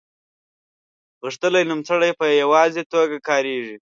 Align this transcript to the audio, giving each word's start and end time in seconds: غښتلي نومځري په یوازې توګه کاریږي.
غښتلي 1.23 1.63
نومځري 1.69 2.11
په 2.19 2.25
یوازې 2.41 2.83
توګه 2.93 3.17
کاریږي. 3.27 3.75